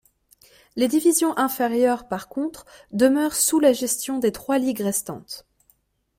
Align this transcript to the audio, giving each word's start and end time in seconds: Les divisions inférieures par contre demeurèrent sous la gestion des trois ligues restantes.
Les 0.75 0.87
divisions 0.87 1.37
inférieures 1.37 2.07
par 2.07 2.27
contre 2.27 2.65
demeurèrent 2.91 3.35
sous 3.35 3.59
la 3.59 3.71
gestion 3.71 4.17
des 4.17 4.31
trois 4.31 4.57
ligues 4.57 4.79
restantes. 4.81 5.45